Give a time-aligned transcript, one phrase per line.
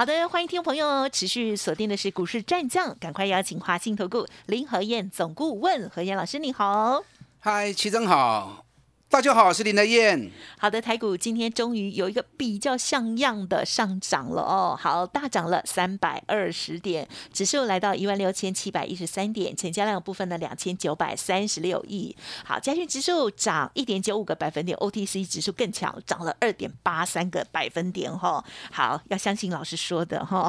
[0.00, 7.04] 好的，欢迎听众朋友持续锁定的是股市战将，赶快邀请华信投顾林和燕总顾问何燕老师，你好。
[7.38, 8.64] 嗨，齐总好。
[9.12, 10.30] 大家好，我是林德燕。
[10.56, 14.78] 好的，台股今天终于有一个比较像样的上涨了哦。
[14.80, 22.16] 好，大涨了三百二十点，指数来到一万六千七百一十三点，成交量部分呢两千九百三十六亿。
[22.44, 28.44] 好，加权指数涨一点九五个百分点，OTC 指数更强，涨了二点八三个百分点哈。
[28.70, 30.48] 好，要相信老师说的哈。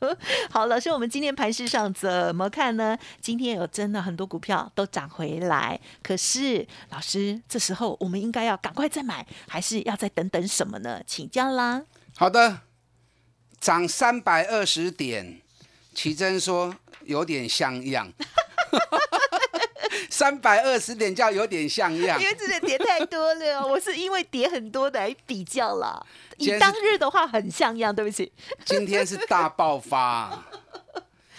[0.52, 2.98] 好，老师，我们今天盘市上怎么看呢？
[3.22, 7.98] 今天有真的很多股票都涨回来，可是老师这时候。
[8.02, 11.00] 我们应该要赶快再买，还是要再等等什么呢？
[11.06, 11.84] 请教啦。
[12.16, 12.62] 好的，
[13.60, 15.40] 涨三百二十点，
[15.94, 18.12] 奇珍说有点像样。
[20.10, 23.64] 三百二十点叫有点像样，因为这个跌太多了。
[23.64, 26.04] 我是因为跌很多来比较了。
[26.38, 28.32] 以当日的话很像样，对不起。
[28.64, 30.44] 今天是大爆发。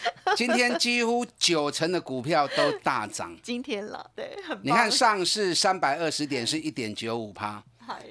[0.36, 3.36] 今天几乎九成的股票都大涨。
[3.44, 7.64] 今天了，对，你看上市三百二十点是一点九五趴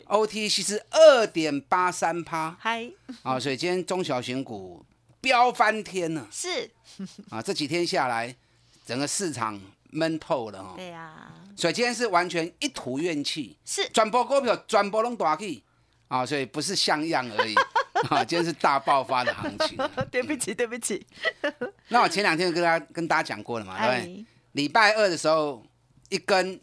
[0.06, 2.90] ，OTC 是二点八三趴，嗨，
[3.22, 4.84] 啊，所以今天中小型股
[5.20, 6.26] 飙翻天了。
[6.30, 6.70] 是，
[7.30, 8.34] 啊，这几天下来，
[8.84, 10.74] 整个市场闷透了哈。
[10.76, 15.64] 对呀，所以今天是完全一吐怨气，是，转播股票转播拢大气，
[16.08, 17.54] 啊，所以不是像样而已。
[18.08, 19.78] 啊，今天是大爆发的行情。
[20.10, 21.04] 对不起，对不起。
[21.88, 24.24] 那我前两天跟大家跟大家讲过了嘛，对不对？
[24.52, 25.64] 礼拜二的时候，
[26.08, 26.60] 一根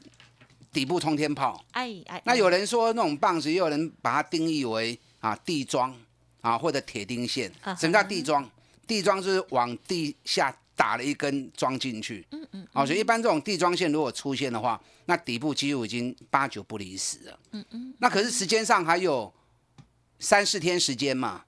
[0.71, 1.63] 底部冲天炮。
[1.71, 2.21] 哎哎。
[2.25, 5.95] 那有人说那种棒子，也有人把它定义为啊地桩
[6.41, 7.51] 啊或者铁钉线。
[7.77, 8.47] 什么叫地桩？
[8.85, 12.25] 地桩是往地下打了一根桩进去。
[12.31, 12.67] 嗯嗯。
[12.73, 17.39] 哦，所以一般这种地桩线如果出现的话，那底部几乎已经八九不离十了。
[17.51, 17.93] 嗯嗯。
[17.99, 19.31] 那可是时间上还有。
[20.19, 21.45] 三四天时间嘛，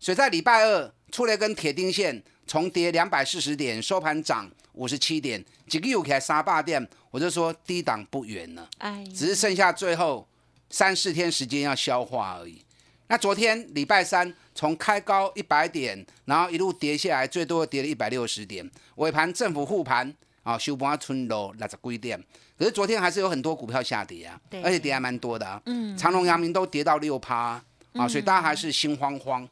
[0.00, 10.28] 所以在礼拜二出了一根铁钉线，重跌两百四十点，收盘涨五十七点，几个又开杀霸店，我就说低档不远了，哎，只是剩下最后
[10.68, 12.64] 三四天时间要消化而已。
[13.06, 20.12] 那昨天礼拜三从开高一百点，然后一路跌下来，最多跌了一百六十点，尾盘政府护盘
[20.42, 22.22] 啊，收盘村楼那十几点，
[22.58, 27.34] 可是昨天还是有很多股票下跌啊，而且跌还蛮多的啊，嗯，长隆、阳明都跌到六趴。
[27.34, 27.64] 啊，
[28.08, 29.48] 所以大家还是心慌慌。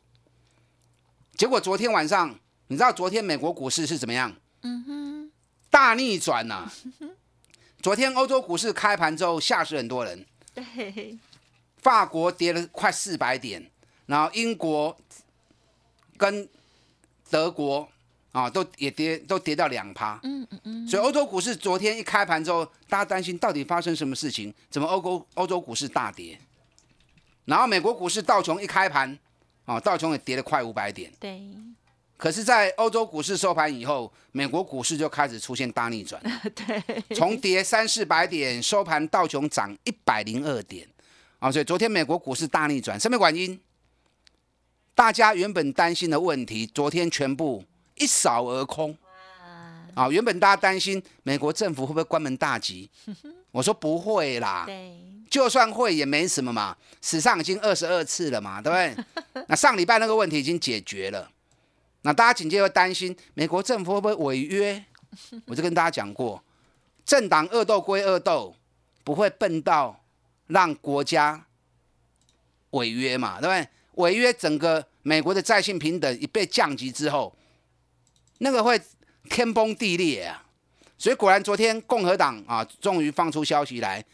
[1.36, 2.34] 结果昨天晚上，
[2.68, 4.34] 你知道昨天美国股市是怎么样？
[4.62, 5.32] 嗯哼，
[5.70, 6.70] 大逆转呐！
[7.82, 10.24] 昨天欧洲股市开盘之后吓死很多人。
[10.54, 11.16] 对，
[11.76, 13.70] 法国跌了快四百点，
[14.06, 14.96] 然后英国
[16.16, 16.48] 跟
[17.30, 17.86] 德国
[18.32, 20.18] 啊都也跌，都跌到两趴。
[20.22, 20.88] 嗯嗯嗯。
[20.88, 24.52] 所以欧洲股市昨天一开盘之后，大家担心到底发生什么事情？
[24.70, 26.40] 怎么欧洲欧洲股市大跌？
[27.46, 29.18] 然后美国股市道琼一开盘，
[29.64, 31.10] 啊，道琼也跌了快五百点。
[31.18, 31.40] 对。
[32.18, 36.20] 可是，在欧洲股市收盘以后，美国股市就开始出现大逆转。
[36.54, 37.14] 对。
[37.14, 40.88] 从跌三四百点，收盘道琼涨一百零二点。
[41.38, 43.60] 啊，所以昨天美国股市大逆转，什么原因？
[44.94, 47.62] 大家原本担心的问题，昨天全部
[47.96, 48.96] 一扫而空。
[49.96, 52.88] 啊，原本大家担心美国政府会不会关门大吉？
[53.50, 54.64] 我说不会啦。
[54.66, 54.94] 对。
[55.30, 58.76] 就算会也没什么嘛，史上已经二十二次了嘛，对不
[59.32, 59.44] 对？
[59.48, 61.28] 那上礼拜那个问题已经解决了，
[62.02, 64.84] 那大家紧接着担心美国政府会不会违约？
[65.46, 66.42] 我就跟大家讲过，
[67.04, 68.54] 政党恶斗归恶斗，
[69.02, 69.98] 不会笨到
[70.46, 71.46] 让国家
[72.70, 73.68] 违约嘛，对不对？
[73.94, 77.34] 违约整个美国的在信平等一被降级之后，
[78.38, 78.80] 那个会
[79.26, 80.42] 天崩地裂啊！
[80.96, 84.04] 所以果然昨天共和党啊，终于放出消息来。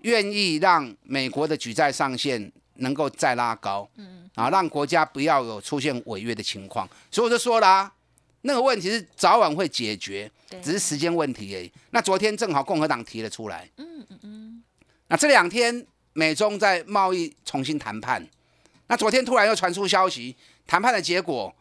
[0.00, 7.90] 愿意让美国的举债上限能够再拉高，嗯，啊，让国家不要有出现违约的情况，所以我就说啦，
[8.42, 10.30] 那个问题是早晚会解决，
[10.62, 11.72] 只是时间问题而已。
[11.90, 14.62] 那昨天正好共和党提了出来，嗯嗯嗯，
[15.08, 18.28] 那这两天美中在贸易重新谈判，
[18.88, 20.36] 那昨天突然又传出消息，
[20.66, 21.54] 谈判的结果，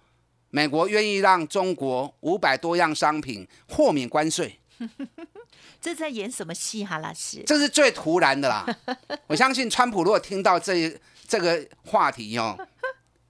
[0.56, 4.60] 美国愿意让中国五百多样商品豁免关税。
[5.82, 7.00] 这在演什么戏哈？
[7.00, 8.64] 老师，这是最突然的啦！
[9.26, 10.96] 我相信川普如果听到这
[11.28, 12.56] 这个话题哦，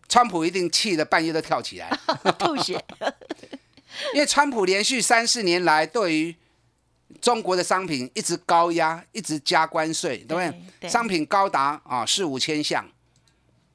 [0.10, 1.90] 川普一定气得半夜都跳起来
[2.38, 2.84] 吐血。
[4.14, 6.36] 因为川普连续三四年来对于
[7.22, 10.90] 中国的商品一直高压，一直加关税，对不对？
[10.90, 12.86] 商品高达啊四五千项，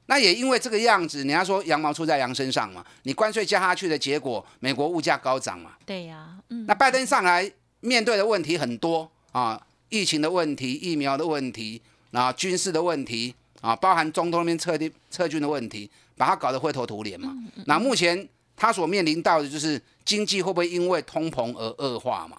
[0.09, 5.73] 那也因为这个样子，人家说羊毛出在羊身上嘛，你关税加下去的结果，美国物价高涨嘛。
[5.85, 6.65] 对呀，嗯。
[6.65, 7.49] 那拜登上来
[7.81, 11.79] 面对的问题很多啊，疫情的问题、疫苗的问题，
[12.09, 17.31] 然后军事的问题啊，包含中东那边撤的撤军的问题，把他搞得灰头土脸嘛。
[17.67, 22.35] 那目前他所面临到的就是经济会不会因为通膨而恶化嘛？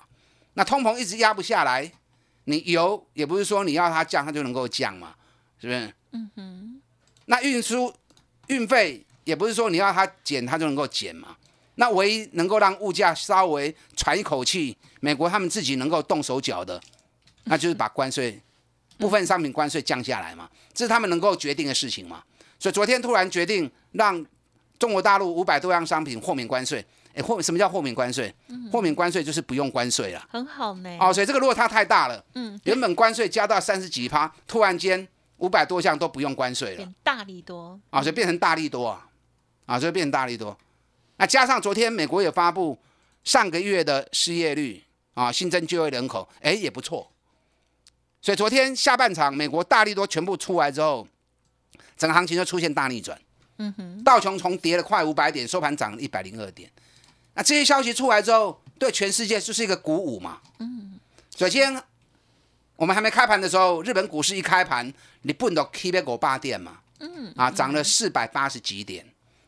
[0.55, 1.89] 那通膨一直压不下来，
[2.47, 5.15] 你油也不是说你要它降，它就能够降嘛，
[5.61, 5.95] 是不是？
[6.11, 6.83] 嗯哼。
[7.31, 7.95] 那运输
[8.49, 11.37] 运费也不是说你要它减，它就能够减嘛。
[11.77, 16.81] 那唯一能够让物价稍微喘一口气，美国他们自己能够动手脚的，
[17.45, 18.43] 那就是把关税
[18.99, 22.21] 部分商品关税降下来嘛，这是他们能够决定的事情嘛。
[22.59, 24.27] 所以昨天突然决定让
[24.77, 26.85] 中国大陆五百多样商品豁免关税。
[27.15, 28.35] 哎，豁什么叫豁免关税？
[28.73, 30.97] 豁免关税就是不用关税了，很好呢。
[31.01, 32.25] 哦，所以这个落差太大了。
[32.35, 35.07] 嗯，原本关税加到三十几趴，突然间
[35.41, 39.09] 五百多项都不用关税了，大力多啊，所以变成大力多啊，
[39.67, 40.57] 啊，所以变成大力多。
[41.17, 42.79] 那加上昨天美国也发布
[43.25, 44.83] 上个月的失业率
[45.15, 47.11] 啊，新增就业人口，哎，也不错。
[48.23, 51.07] 所以昨天下半场美国大力多全部出来之后，
[51.97, 53.19] 整个行情就出现大逆转。
[53.59, 56.71] 嗯哼，道琼从跌了快五百点，收盘涨了一百零二点。
[57.35, 60.41] 那这些消息出来之后，对全世界就是一个鼓舞嘛。
[60.59, 60.99] 嗯。
[61.37, 61.83] 首先，
[62.81, 64.91] 我们还没开盘的时候，日本股市一开盘，
[65.21, 66.79] 你不能在八点嘛。
[67.01, 67.31] 嗯。
[67.37, 69.05] 啊，涨了四百八十几点，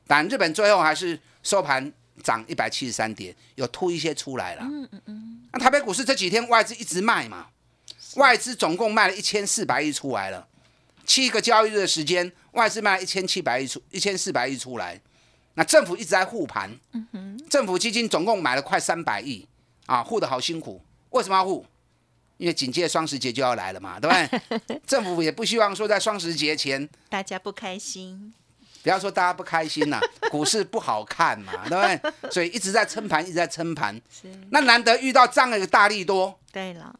[0.06, 1.90] 但日本最后还是收盘
[2.22, 4.62] 涨一百七十三点，有吐一些出来了。
[4.64, 5.40] 嗯嗯嗯。
[5.50, 7.46] 那台北股市这几天外资一直卖嘛，
[8.16, 10.46] 外资总共卖了一千四百亿出来了，
[11.06, 15.00] 七个交易日的时间，外资卖了一千七百亿出一千四百亿出来。
[15.54, 16.70] 那政府一直在护盘，
[17.48, 19.48] 政府基金总共买了快三百亿
[19.86, 20.82] 啊，护的好辛苦。
[21.08, 21.64] 为什么要护？
[22.42, 24.80] 因为紧接着双十节就要来了嘛，对不对？
[24.84, 28.34] 政府也不希望说在双十节前大家不开心。
[28.82, 32.30] 不要说大家不开心呐， 股市不好看嘛，对不对？
[32.32, 33.96] 所以一直在撑盘，一直在撑盘。
[34.50, 36.92] 那难得遇到这样的一个大力多，对了，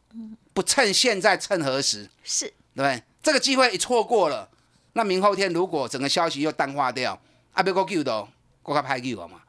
[0.55, 2.09] 不趁现在趁何时？
[2.23, 3.03] 是，对不对？
[3.21, 4.49] 这个机会一错过了，
[4.93, 7.21] 那明后天如果整个消息又淡化掉，
[7.55, 8.29] 阿别个救的。
[8.62, 9.41] 国家派给我嘛，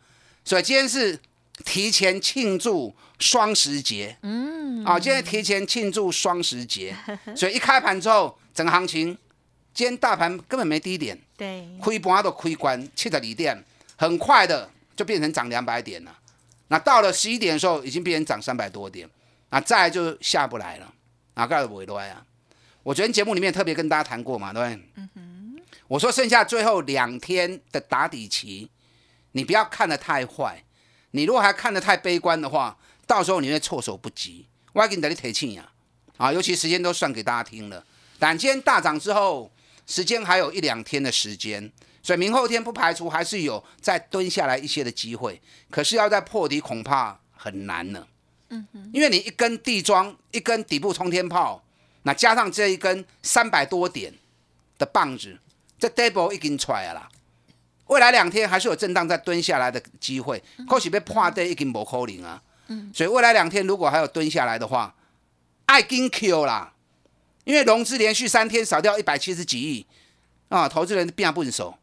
[0.44, 1.20] 所以今天是
[1.64, 6.94] 提前庆祝双十节，嗯，啊，今天提前庆祝双十节，
[7.34, 9.18] 所以一开盘之后，整个行情，
[9.74, 13.64] 今天大盘根本没低点，对，亏盘都亏关七十二点，
[13.96, 16.20] 很快的就变成涨两百点了。
[16.68, 19.10] 那到了十一点的时候，已经变成涨三百多点，
[19.52, 20.94] 那再就下不来了，
[21.36, 22.26] 啊，盖不回来啊。
[22.84, 24.84] 我昨天节目里面特别跟大家谈过嘛，对不对？
[24.96, 28.70] 嗯哼，我说剩下最后两天的打底期。
[29.32, 30.62] 你不要看得太坏，
[31.12, 34.46] 你如果还看得太悲观的话，到时候你会措手不及。
[34.72, 35.70] 我要给你带你提醒呀，
[36.18, 37.86] 啊，尤其时间都算给大家听了。
[38.18, 39.52] 但今天大涨之后，
[39.86, 41.72] 时间还有一两天的时间，
[42.02, 45.40] 所以明后天不排除还是有再蹲下来一些的机会。
[45.70, 48.08] 可是要再破底，恐怕很难了。
[48.50, 51.64] 嗯哼，因为你一根地桩，一根底部冲天炮，
[52.04, 54.14] 那加上这一根三百多点
[54.78, 55.38] 的棒子，
[55.78, 57.10] 这 double 已经出来了。
[57.88, 62.42] 未来两天还是有震荡再蹲下来的机会，或许被破底已经无可能啊。
[62.68, 64.94] 嗯，所以未来两天如果还有蹲下来的话，
[65.66, 66.74] 爱跟 Q 啦，
[67.44, 69.86] 因为融资连续三天少掉一百七十几亿
[70.50, 71.78] 啊，投资人变笨手，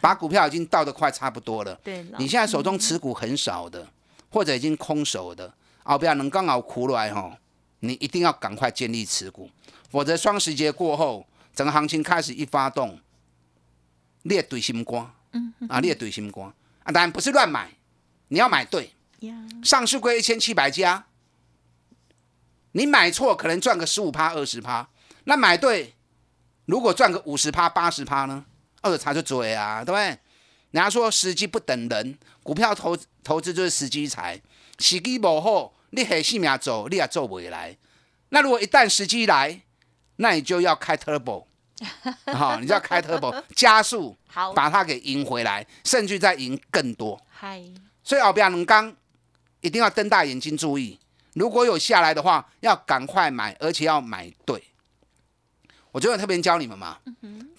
[0.00, 1.74] 把股票已经倒的快差不多了。
[1.82, 3.86] 对你现在手中持股很少的，
[4.30, 7.36] 或者已经空手的，啊，不要能刚好苦来哈，
[7.80, 9.48] 你一定要赶快建立持股，
[9.90, 12.98] 否则双十节过后，整个行情开始一发动。
[14.22, 17.70] 列对心光，嗯啊，列对心光啊，当然不是乱买，
[18.26, 18.90] 你要买对。
[19.62, 21.06] 上市归一千七百家，
[22.72, 24.88] 你买错可能赚个十五趴、二十趴，
[25.24, 25.94] 那买对，
[26.66, 28.44] 如果赚个五十趴、八十趴呢？
[28.82, 30.04] 二才就追啊，对不对？
[30.70, 34.40] 人家说时机不等人，股票投投资就是时机财，
[34.78, 37.76] 时机不好，你黑细命走，你也做不来。
[38.28, 39.62] 那如果一旦时机来，
[40.16, 41.46] 那你就要开 turbo。
[42.32, 47.20] 好，你就要开 turbo 加速，好把它给赢回来，甚至再赢更多。
[47.28, 47.62] 嗨，
[48.02, 48.94] 所以奥比亚龙刚
[49.66, 50.98] 一定要瞪大眼睛注意，
[51.34, 54.62] 如果有下来的话，要赶快买，而且要买对。
[55.90, 56.98] 我昨天特别教你们嘛，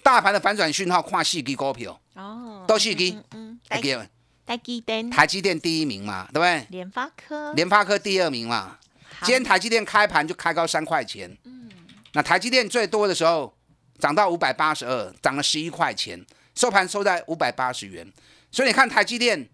[0.02, 6.66] 大盘的反转讯号跨细基股票哦，都细基，嗯，台积电，台积电第一名嘛，对不对？
[6.70, 8.78] 联发科，联发科第二名嘛。
[9.22, 11.68] 今天台积电开盘就开高三块钱，嗯，
[12.14, 13.54] 那台积电最多的时候。
[13.98, 16.24] 涨到五百八十二，涨了十一块钱，
[16.54, 18.08] 收盘收在五百八十元。
[18.52, 19.48] 所以你看台积电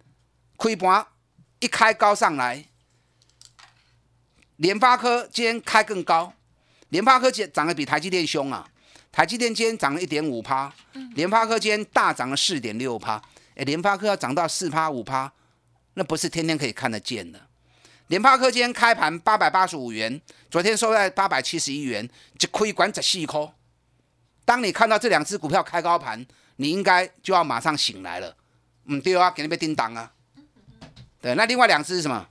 [0.58, 1.06] 亏盘
[1.64, 2.62] 一开高上来，
[4.56, 6.34] 联发科今天开更高，
[6.90, 8.68] 联发科涨涨得比台积电凶啊！
[9.10, 10.70] 台积电今天涨了一点五趴，
[11.14, 13.14] 联发科今天大涨了四点六趴。
[13.54, 15.32] 哎，联发科要涨到四趴五趴，
[15.94, 17.40] 那不是天天可以看得见的。
[18.08, 22.06] 联发科今天开盘八百八十五元，昨天收在八百七十一元，
[22.38, 23.40] 就亏管十四块。
[24.44, 28.36] 当你看到这两只股票开高盘，你应该就要马上醒来了。
[28.84, 30.12] 嗯，对啊，给你被叮当啊。
[31.24, 32.28] 对，那另外两只是什么？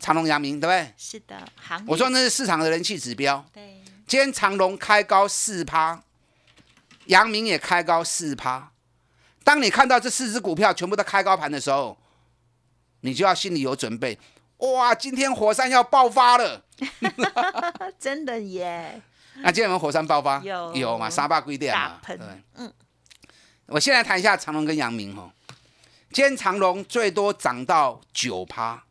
[0.00, 0.92] 长隆、阳明，对不对？
[0.96, 1.40] 是的，
[1.86, 3.44] 我说那是市场的人气指标。
[3.52, 3.80] 对。
[4.08, 6.02] 今天长隆开高四趴，
[7.06, 8.72] 阳明也开高四趴。
[9.44, 11.96] 当你看到这四只股票全部都开高盘的时候，
[13.02, 14.18] 你就要心里有准备。
[14.56, 16.64] 哇，今天火山要爆发了！
[18.00, 19.00] 真的耶！
[19.36, 20.40] 那 今天有没有火山爆发？
[20.42, 21.08] 有有嘛？
[21.08, 22.00] 沙坝归电嘛？
[22.04, 22.18] 对。
[22.56, 22.72] 嗯。
[23.66, 25.30] 我现在谈一下长隆跟阳明哦。
[26.12, 28.84] 今天长隆最多涨到九趴，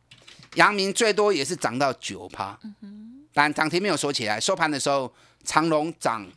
[0.54, 2.58] 阳明最多也是涨到九趴。
[3.32, 5.14] 但涨停没有锁起来，收盘的时候
[5.44, 6.28] 长隆涨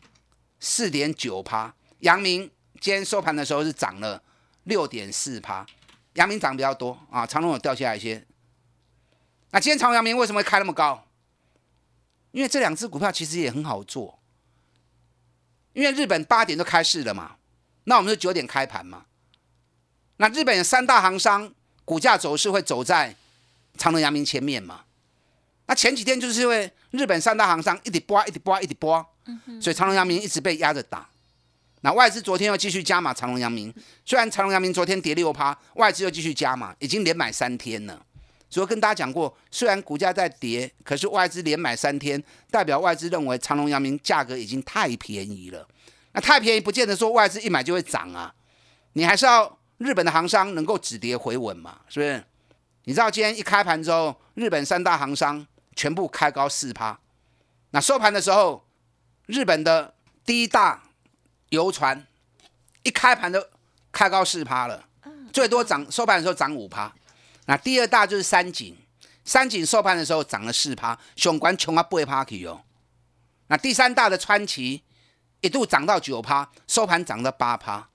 [0.59, 2.43] 四点九趴，阳明
[2.79, 4.21] 今天收盘的时候是涨了
[4.65, 5.65] 六点四趴。
[6.13, 8.23] 阳明涨比较多啊，长隆有掉下来一些。
[9.49, 11.07] 那今天长阳明为什么会开那么高？
[12.31, 14.19] 因为这两只股票其实也很好做，
[15.73, 17.37] 因为日本八点都开市了嘛，
[17.85, 19.07] 那我们是九点开盘嘛。
[20.17, 21.51] 那日本三大行商
[21.83, 23.15] 股价走势会走在
[23.77, 24.81] 长隆阳明前面嘛？
[25.67, 29.05] 那前几天就是因为日本三大行商一直波一直波一直波，
[29.59, 31.07] 所以长隆阳明一直被压着打。
[31.81, 33.73] 那外资昨天又继续加码长隆阳明，
[34.05, 38.03] 虽然长隆阳明昨天跌六趴，外资又继续加码，已经连买三天了。
[38.49, 45.67] 所以跟大家讲过，虽然股价在跌，可是外资连买三天，代表外资认为长隆、阳明价格已经太便宜了。
[46.13, 48.33] 那太便宜，不见得说外资一买就会涨啊。
[48.93, 52.23] 你还是要日本的行商能够止跌回稳嘛，是不是？
[52.85, 56.99] 你知道今天一开盘之后，日本三大行商全部开高四趴。
[57.71, 58.65] 那收盘的时候，
[59.25, 60.83] 日本的第一大
[61.49, 62.05] 游船
[62.83, 63.43] 一开盘都
[63.91, 64.85] 开高四趴了，
[65.33, 66.93] 最多涨收盘的时候涨五趴。
[67.47, 68.77] 那第二大就是三井，
[69.23, 72.61] 三井收盘的时候涨了四趴，熊关穷啊不会趴去哦。
[73.47, 74.83] 那第三大的川崎
[75.41, 77.89] 一度涨到九趴，收盘涨到八趴，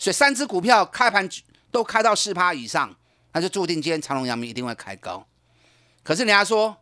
[0.00, 1.28] 所以三只股票开盘
[1.70, 2.96] 都开到四趴以上，
[3.32, 5.26] 那就注定今天长隆、阳明一定会开高。
[6.02, 6.74] 可是人家说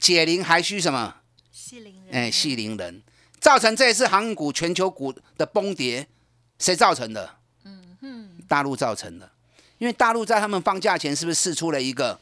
[0.00, 1.14] 解铃还需什么？
[1.52, 2.12] 系铃人。
[2.12, 3.04] 哎，系铃人
[3.38, 6.08] 造成这一次航运股全球股的崩跌，
[6.58, 7.36] 谁造成的？
[7.62, 9.30] 嗯哼，大陆造成的。
[9.78, 12.18] 因为大陆在他们放假前是不是试出了一个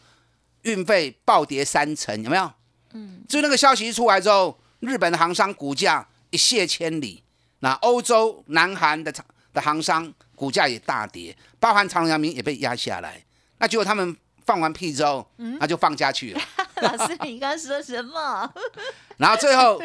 [0.63, 2.23] 运费暴跌三成？
[2.23, 2.53] 有没有？
[2.93, 7.23] 嗯，就那个消息一出来之后，日本的航商股价一泻千里，
[7.61, 9.11] 那欧洲、南韩的
[9.57, 13.25] 的行商股价也大跌，包含长隆、阳明也被压下来。
[13.57, 15.27] 那结果他们放完屁之后，
[15.59, 16.41] 那就放假去了。
[16.83, 18.53] 老师，你刚说什么？
[19.17, 19.83] 然后最后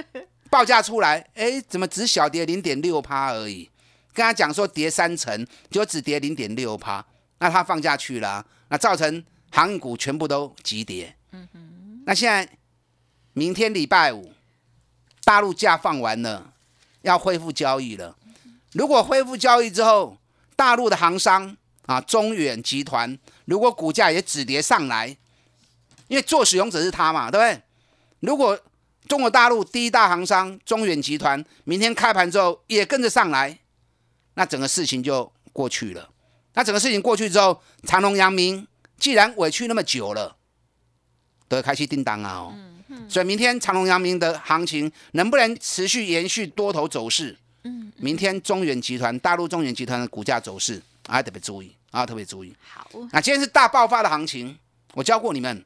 [0.49, 3.69] 报价出来，哎，怎么只小跌零点六趴而已？
[4.13, 7.05] 跟他讲说跌三成，就只跌零点六趴。
[7.39, 11.15] 那他放假去了，那造成航运股全部都急跌。
[11.31, 12.03] 嗯哼。
[12.05, 12.47] 那现在
[13.31, 14.33] 明天礼拜五，
[15.23, 16.51] 大陆假放完了，
[17.03, 18.17] 要恢复交易了。
[18.73, 20.17] 如果恢复交易之后，
[20.55, 21.55] 大陆的行商
[21.87, 25.17] 啊，中远集团，如果股价也止跌上来，
[26.07, 27.61] 因为做使用者是他嘛，对不对？
[28.21, 28.59] 如果
[29.07, 33.59] 中国大陆第一大行商中远集团明天开盘之后也跟着上来，
[34.35, 36.09] 那整个事情就过去了。
[36.53, 40.37] 那整个事情过去之后，长隆、阳明既然委屈那么久了，
[41.47, 42.33] 都要开始订单啊！
[42.33, 42.55] 哦，
[43.09, 47.37] 所以明天长隆、阳明的行情能不能持续延续多头走势？
[47.63, 52.55] 嗯，明天中原集团、大陆中原集团的股价走势啊，特别注意啊，特别注意。
[52.67, 54.57] 好，那今天是大爆发的行情，
[54.93, 55.63] 我教过你们，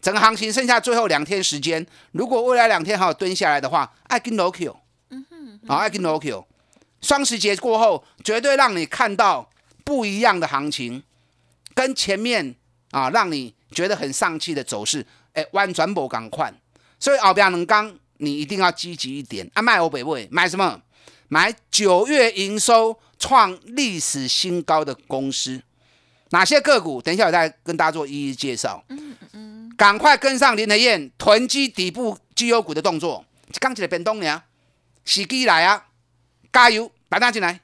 [0.00, 4.76] 整个行情剩下最后两天时间，如果未来两天还有蹲下来的话，爱跟 Nokia，
[5.10, 6.44] 嗯哼，啊，爱跟 Nokia。
[7.00, 9.50] 双十节过后，绝对让你看到
[9.82, 11.02] 不一样的行情，
[11.74, 12.54] 跟前面
[12.92, 16.52] 啊让你觉得很丧气的走势，哎，弯转不赶快。
[17.00, 17.92] 所以后边能刚，
[18.22, 19.50] 你一定要积极一点。
[19.52, 20.80] 啊，卖欧北位买什么？
[21.28, 25.60] 买九月营收创历史新高的公司，
[26.30, 27.02] 哪些个股？
[27.02, 28.84] 等一下我再跟大家做一一介绍。
[28.88, 33.24] 嗯嗯，赶快跟上林德燕囤积底部绩优股的动作。
[33.58, 34.44] 刚起来变动了，
[35.04, 35.86] 时机来啊！
[36.52, 37.60] 加油，大家进来。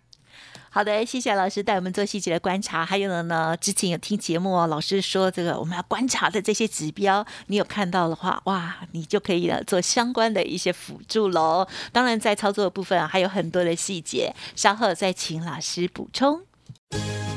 [0.71, 2.85] 好的，谢谢老师带我们做细节的观察。
[2.85, 11.67] 还有呢，之前有听节目哦，老师说这个我们要观察的这些指标，你有看到的话，哇，你就可以了做相关的一些辅助喽。
[11.91, 16.43] 当然，在操作的部分还有很多的细节，稍后再请老师补充。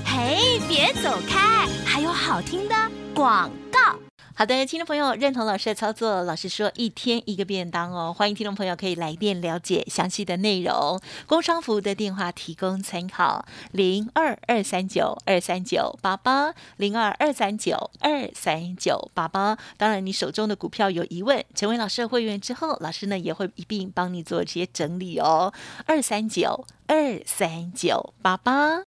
[0.05, 2.75] 嘿，别走开，还有好听的
[3.15, 3.97] 广告。
[4.33, 10.99] 好的，听众朋友认同老师的操作，老师说一天一个便当哦，欢迎听众朋友可以来电了解详细的内容。
[11.27, 19.57] 工商服务的电话提供参考：零二二三九二三九八八零二二三九二三九八八。
[19.77, 25.53] 当然，你手中的股票有疑问，成为老师的会员之后，老师呢也会一并帮你做这些整理哦。
[25.85, 28.90] 二三九二三九八八。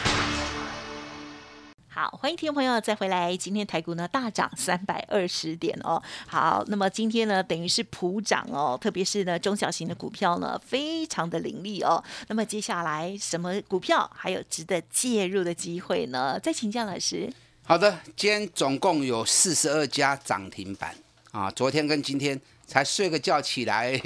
[2.01, 3.37] 好，欢迎听众朋友再回来。
[3.37, 6.01] 今天台股呢大涨三百二十点哦。
[6.25, 12.03] 好，那么今天呢等于是普涨哦，特别是呢中小型的股票呢非常的凌厉哦。
[12.27, 16.39] 那么接下来什么股票还有值得介入的机会呢？
[16.39, 17.31] 再请教老师。
[17.61, 20.95] 好的，今天总共有四十二家涨停板
[21.31, 21.51] 啊。
[21.51, 24.01] 昨天跟今天才睡个觉起来，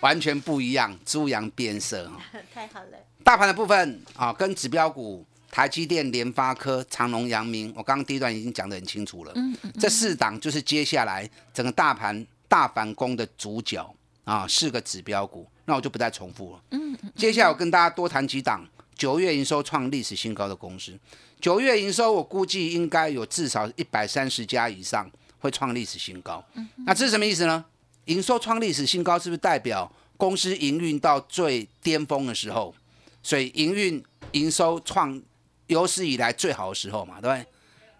[0.00, 2.10] 完全不一样，猪羊变色
[2.54, 2.96] 太好了。
[3.22, 5.22] 大盘的部分啊，跟指标股。
[5.50, 9.32] 台积电、联发科、长隆、阳明，我刚刚第一段已经讲得很清楚了。
[9.34, 9.72] 嗯嗯。
[9.80, 13.84] 这四档就是接下来整个大盘大反攻的主角
[14.22, 16.62] 啊，四个指标股，那我就不再重复了。
[16.70, 17.12] 嗯嗯。
[17.16, 20.96] 接下来我跟大家多谈几档九月营收创历史新高的公司。
[21.40, 25.10] 九月营收我估计应该有至少一百三十家以上
[25.40, 26.44] 会创历史新高。
[26.54, 26.68] 嗯。
[26.86, 27.64] 那这是什么意思呢？
[28.04, 32.72] 营收创历史新高，是不是代表公司营运到最巅峰的时候？
[33.20, 35.20] 所以营运营收创。
[35.70, 37.46] 有史以来最好的时候嘛，对不对？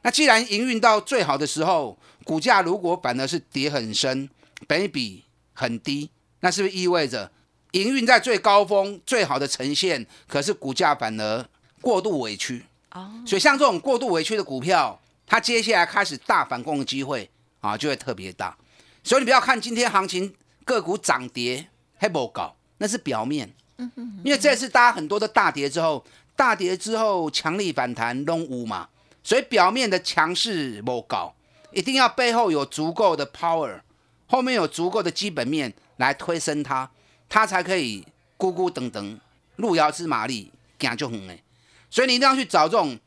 [0.03, 4.29] 那既然营运到最好的时候，股价如果反而是跌很深，
[4.67, 7.31] 本比很低，那是不是意味着
[7.73, 11.47] 营运在最高峰、最好的呈现，可是股价反而
[11.81, 12.65] 过度委屈？
[12.91, 17.31] 哦，所以像这种过度委屈的股票，它接下来开始大反攻的机会
[17.61, 18.57] 啊，就会特别大。
[19.05, 23.55] 所以你不要看今天行情个股涨跌还不搞，那是表面。
[23.77, 26.05] 嗯因为这次大家很多的大跌之后。
[26.41, 28.89] 大跌之后强力反弹拢有嘛，
[29.23, 31.35] 所以表面的强势不高，
[31.71, 33.83] 一定要背后有足够的 power，
[34.27, 36.91] 后面有足够的基本面来推升它，
[37.29, 38.07] 它才可以
[38.39, 39.21] 咕咕等等，
[39.57, 41.43] 路遥知马力，行就远嘞。
[41.91, 42.99] 所以你一定要去找这种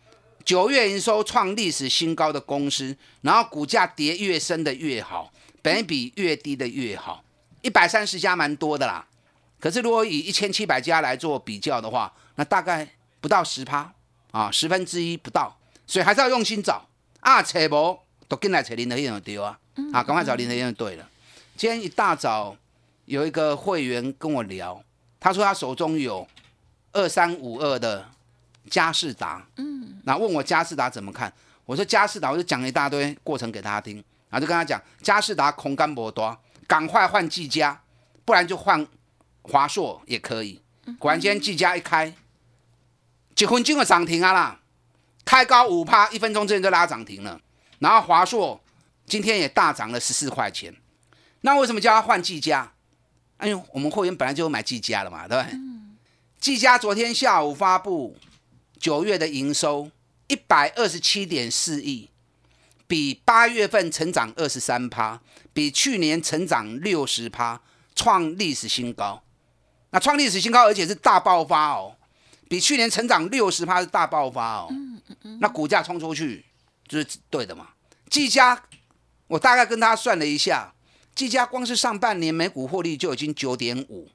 [0.45, 7.23] 九月营收创历史新高的公司，然后股价跌越深的越好，本比越低的越好。
[7.63, 9.07] 一百三十家蛮多的啦，
[9.59, 12.87] 可是如果以一千七百家来做比较的话，那大概。
[13.23, 13.89] 不到十趴
[14.31, 15.57] 啊，十分之一不到，
[15.87, 16.85] 所以还是要用心找
[17.21, 19.57] 啊，找无都进来找林德燕就对啊，
[19.93, 21.09] 啊，赶快找林德燕就对了。
[21.55, 22.53] 今天一大早
[23.05, 24.83] 有一个会员跟我聊，
[25.21, 26.27] 他说他手中有
[26.91, 28.09] 二三五二的
[28.69, 31.31] 嘉士达，嗯，那问我嘉士达怎么看，
[31.65, 33.95] 我说嘉士达，我就讲了一大堆过程给他听，
[34.29, 37.81] 然后就跟他讲嘉士达空干博多，赶快换技嘉，
[38.25, 38.85] 不然就换
[39.43, 40.61] 华硕也可以。
[40.99, 42.13] 果然今天技嘉一开。
[43.35, 44.59] 几分钟的涨停啊啦，
[45.25, 47.39] 开高五趴，一分钟之内就拉涨停了。
[47.79, 48.61] 然后华硕
[49.05, 50.73] 今天也大涨了十四块钱。
[51.41, 52.71] 那为什么叫他换技嘉？
[53.37, 55.59] 哎呦我们会员本来就买技嘉了嘛，对不对？
[56.39, 58.15] 技嘉昨天下午发布
[58.79, 59.89] 九月的营收
[60.27, 62.09] 一百二十七点四亿，
[62.87, 65.19] 比八月份成长二十三趴，
[65.51, 67.61] 比去年成长六十趴，
[67.95, 69.21] 创历史新高。
[69.89, 71.95] 那创历史新高，而且是大爆发哦。
[72.53, 74.69] 比去年成长六十趴是大爆发哦，
[75.39, 76.45] 那股价冲出去
[76.87, 77.69] 就是对的嘛。
[78.11, 78.63] 技嘉，
[79.25, 80.71] 我大概跟他算了一下，
[81.15, 84.07] 技嘉光是上半年每股获利就已经九点五，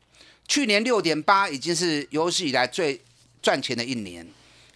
[0.46, 3.03] 去年六点八已经是有史以来最
[3.42, 4.24] 赚钱的一年。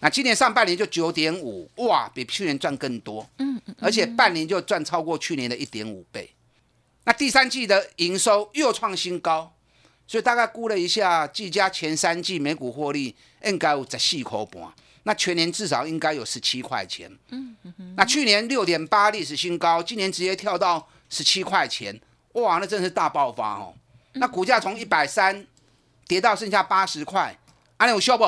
[0.01, 6.29] 那今年上半年就九点五，哇，比去年赚更多，嗯，而且半年就赚超过去年的一点五倍。
[7.05, 9.53] 那第三季的营收又创新高。
[10.05, 14.61] 所以大概估了一下，技嘉前三季每股获利应该有十四块半，
[15.03, 17.11] 那全年至少应该有十七块钱。
[17.29, 21.99] 嗯嗯那去年六点八历史新高，今年直接跳到十七块钱，
[22.33, 23.73] 哇，那真是大爆发哦。
[24.13, 25.45] 那股价从一百三
[26.07, 27.37] 跌到剩下八十块，
[27.77, 28.25] 安利有修不？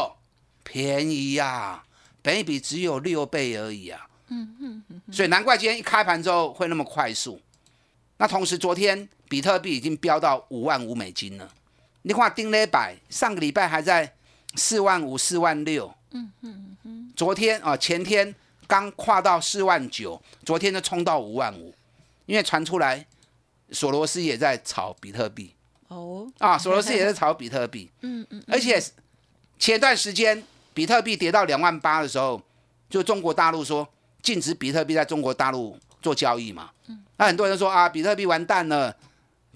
[0.64, 1.84] 便宜呀，
[2.22, 4.08] 本比只有六倍而已啊。
[4.30, 5.02] 嗯嗯嗯。
[5.14, 7.40] 所以难怪今天一开盘之后会那么快速。
[8.18, 11.48] 那同时昨天比特币已经飙到五万五美金了。
[12.08, 14.14] 你看丁磊百上个礼拜还在
[14.54, 15.92] 四万五、四万六。
[16.12, 17.12] 嗯嗯嗯。
[17.16, 18.34] 昨天啊，前天
[18.68, 21.74] 刚跨到四万九，昨天就冲到五万五，
[22.28, 23.04] 因为传出来
[23.72, 25.56] 索罗斯也在炒比特币。
[25.88, 28.80] 哦，啊，索罗斯也在炒比特币， 嗯嗯，而且
[29.58, 30.44] 前段时间
[30.76, 32.40] 比特币跌到两万八的时候，
[32.88, 33.88] 就中国大陆说
[34.22, 38.96] 禁止比特币在中国大陆做交易嘛，嗯，那很多人说啊，比特币完蛋了，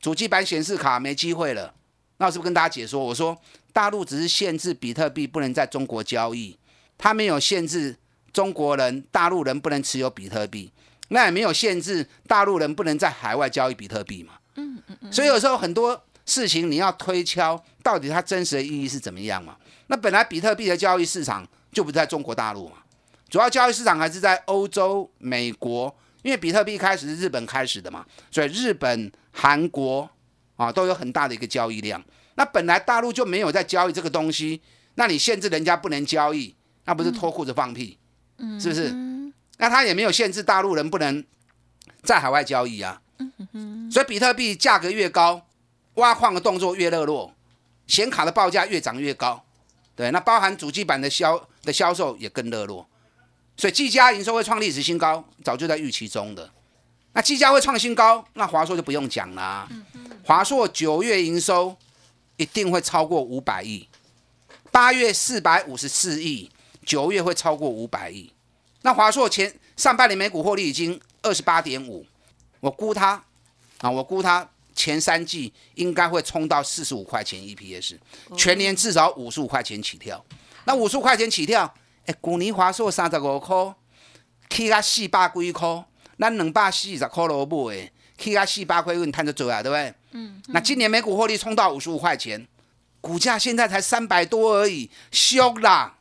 [0.02, 1.74] 主机板显示卡没机会了，
[2.20, 3.04] 那我是不是跟大家解说？
[3.04, 3.36] 我说
[3.74, 6.56] 大陆只是限制比特币不能在中国交易，
[6.98, 7.98] 它没有限制
[8.32, 10.72] 中国人、大陆人不能持有比特币，
[11.08, 16.02] 那也没有限制大陆人不能在海外交易比特币嘛，嗯嗯嗯，所以有时候很多。
[16.26, 19.58] 事情你要推敲到底它真实的意义是怎么样嘛？
[19.88, 22.76] 那本来比特币的交易市场就不在中国大陆嘛，
[23.28, 30.08] 主要交易市场还是在欧洲、美国，因为比特币开始是日本开始的嘛，所以日本、韩国
[30.60, 32.04] 啊都有很大的一个交易量。
[32.36, 34.62] 那本来大陆就没有在交易这个东西，
[34.96, 37.98] 那你限制人家不能交易，那不是脱裤子放屁？
[38.38, 38.94] 嗯，是不是？
[39.58, 41.24] 那他也没有限制大陆人不能
[42.04, 43.02] 在海外交易啊。
[43.90, 45.46] 所以比特币价格越高。
[45.96, 47.34] 挖矿的动作越热络，
[47.86, 49.44] 显卡的报价越涨越高，
[49.98, 52.88] 对，那包含主机板的销的销售也更热络，
[53.58, 56.50] 所以技嘉营收会创历史新高，早就在预期中的。
[57.12, 59.68] 那技嘉会创新高，那华硕就不用讲了。
[60.30, 61.76] 华硕九月营收
[62.38, 63.90] 一定会超过五百亿，
[64.70, 66.52] 八月四百五十四亿，
[66.86, 68.32] 九月会超过五百亿。
[68.84, 72.06] 那华硕前上半年每股获利已经二十八点五，
[72.60, 73.24] 我估它
[73.80, 74.48] 啊，我估它。
[74.76, 77.98] 前三季应该会冲到四十五块钱 EPS，
[78.38, 80.24] 全年至少五十五块钱起跳。
[80.66, 81.74] 那五十五块钱起跳，
[82.06, 83.74] 哎，古尼华硕三十五块，
[84.48, 85.84] 起啊四百几块，
[86.20, 89.94] 咱两百四十块落买诶，起啊四百块，你摊着做啊，对不对？
[90.12, 90.42] 嗯。
[90.48, 92.48] 那今年每股获利冲到五十五块钱，
[93.02, 95.98] 股价现在才三百多而已，凶啦！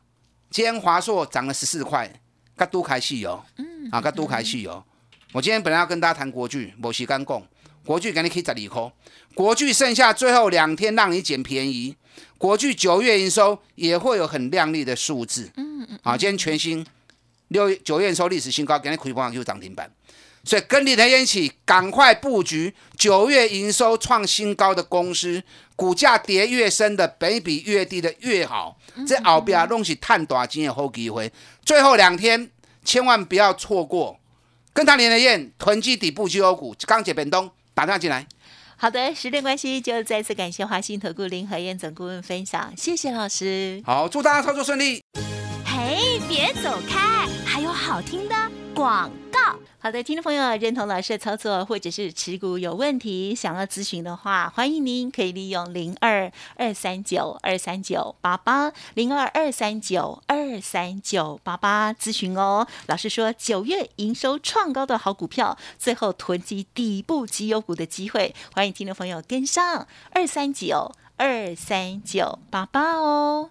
[0.51, 2.11] 今天华硕涨了十四块，
[2.57, 3.45] 噶都开戏哦。
[3.57, 3.89] 嗯。
[3.91, 4.85] 啊，噶都开戏哦。
[5.33, 7.43] 我今天本来要跟大家谈国剧，某时间讲。
[7.85, 8.93] 国巨给你可以十二块，
[9.35, 11.97] 国巨剩下最后两天让你捡便宜。
[12.37, 15.51] 国巨九月营收也会有很亮丽的数字。
[15.57, 15.99] 嗯嗯。
[16.03, 16.87] 好，今天全新
[17.49, 19.91] 六月九月营收历史新高，给你亏光就涨停板。
[20.45, 25.43] 所以跟李腾一起赶快布局九月营收创新高的公司，
[25.77, 28.79] 股价跌越深的，本比越低的越好。
[29.07, 31.33] 这后边弄起探短金的好机会，
[31.65, 32.51] 最后两天
[32.85, 34.19] 千万不要错过。
[34.73, 37.51] 跟他连的燕囤积底部绩优股，钢铁本东。
[37.75, 38.27] 打电话进来。
[38.77, 43.83] 好的，时间关系，就再次感谢华信投顾林和燕总顾问分享，谢谢老师。
[43.85, 45.03] 好，祝大家操作顺利。
[45.65, 48.35] 嘿，别走开，还有好听的
[48.75, 49.11] 广。
[49.81, 62.67] 好的，听众朋友，认同老师的操作，或者是持股有问题想要咨询的话，欢迎您可以利用零二二三九二三九八八零二二三九二三九八八咨询哦。
[62.87, 73.51] 老师说，九月营收创高的好股票，最后囤积底部绩优股的机会，欢迎听众朋友跟上二三九二三九八八哦。